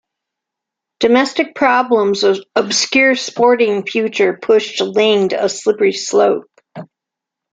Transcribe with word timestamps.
Domestic 0.99 1.53
problems 1.53 2.25
obscure 2.55 3.13
sporting 3.13 3.85
future 3.85 4.33
pushed 4.41 4.81
Linge 4.81 5.31
a 5.31 5.47
slippery 5.47 5.93
slope. 5.93 6.49